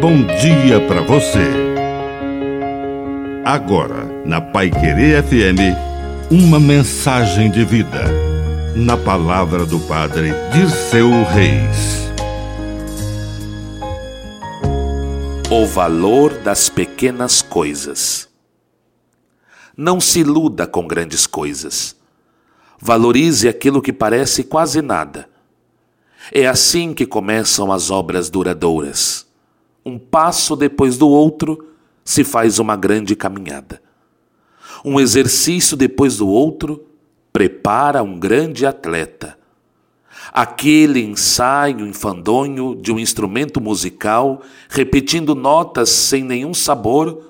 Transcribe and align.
bom 0.00 0.22
dia 0.24 0.80
para 0.88 1.02
você. 1.02 1.46
Agora, 3.44 4.06
na 4.24 4.40
Pai 4.40 4.70
Querer 4.70 5.22
FM, 5.22 5.76
uma 6.30 6.58
mensagem 6.58 7.50
de 7.50 7.66
vida. 7.66 8.04
Na 8.74 8.96
palavra 8.96 9.66
do 9.66 9.78
Padre 9.80 10.32
Dirceu 10.54 11.10
Reis. 11.24 12.10
O 15.50 15.66
valor 15.66 16.32
das 16.38 16.70
pequenas 16.70 17.42
coisas. 17.42 18.26
Não 19.76 20.00
se 20.00 20.20
iluda 20.20 20.66
com 20.66 20.86
grandes 20.86 21.26
coisas. 21.26 21.94
Valorize 22.80 23.46
aquilo 23.46 23.82
que 23.82 23.92
parece 23.92 24.44
quase 24.44 24.80
nada. 24.80 25.28
É 26.32 26.46
assim 26.46 26.94
que 26.94 27.04
começam 27.04 27.70
as 27.70 27.90
obras 27.90 28.30
duradouras. 28.30 29.28
Um 29.84 29.98
passo 29.98 30.54
depois 30.56 30.98
do 30.98 31.08
outro 31.08 31.66
se 32.04 32.24
faz 32.24 32.58
uma 32.58 32.76
grande 32.76 33.14
caminhada. 33.16 33.82
Um 34.84 34.98
exercício 34.98 35.76
depois 35.76 36.16
do 36.16 36.28
outro 36.28 36.86
prepara 37.32 38.02
um 38.02 38.18
grande 38.18 38.66
atleta. 38.66 39.38
Aquele 40.32 41.02
ensaio 41.02 41.86
enfadonho 41.86 42.76
de 42.76 42.92
um 42.92 42.98
instrumento 42.98 43.60
musical, 43.60 44.42
repetindo 44.68 45.34
notas 45.34 45.88
sem 45.88 46.22
nenhum 46.22 46.54
sabor, 46.54 47.24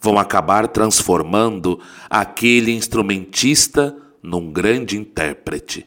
vão 0.00 0.18
acabar 0.18 0.68
transformando 0.68 1.80
aquele 2.10 2.72
instrumentista 2.72 3.96
num 4.22 4.52
grande 4.52 4.98
intérprete. 4.98 5.86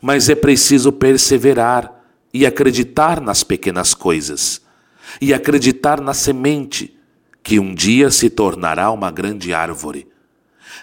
Mas 0.00 0.28
é 0.28 0.34
preciso 0.34 0.92
perseverar 0.92 2.04
e 2.32 2.44
acreditar 2.44 3.20
nas 3.20 3.42
pequenas 3.42 3.94
coisas, 3.94 4.60
e 5.20 5.32
acreditar 5.32 6.00
na 6.00 6.14
semente, 6.14 6.96
que 7.42 7.58
um 7.58 7.74
dia 7.74 8.10
se 8.10 8.28
tornará 8.28 8.90
uma 8.90 9.10
grande 9.10 9.52
árvore. 9.54 10.06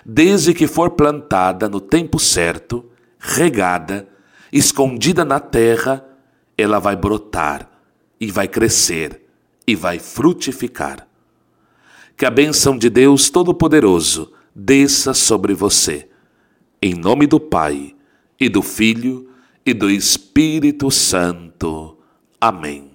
Desde 0.05 0.53
que 0.53 0.67
for 0.67 0.91
plantada 0.91 1.69
no 1.69 1.79
tempo 1.79 2.19
certo, 2.19 2.85
regada, 3.19 4.07
escondida 4.51 5.23
na 5.23 5.39
terra, 5.39 6.05
ela 6.57 6.79
vai 6.79 6.95
brotar 6.95 7.69
e 8.19 8.31
vai 8.31 8.47
crescer 8.47 9.25
e 9.67 9.75
vai 9.75 9.99
frutificar. 9.99 11.07
Que 12.17 12.25
a 12.25 12.31
bênção 12.31 12.77
de 12.77 12.89
Deus 12.89 13.29
Todo-Poderoso 13.29 14.31
desça 14.55 15.13
sobre 15.13 15.53
você 15.53 16.09
em 16.85 16.93
nome 16.93 17.25
do 17.25 17.39
Pai, 17.39 17.95
e 18.39 18.47
do 18.47 18.61
Filho, 18.61 19.27
e 19.65 19.73
do 19.73 19.89
Espírito 19.89 20.91
Santo. 20.91 21.97
Amém. 22.39 22.94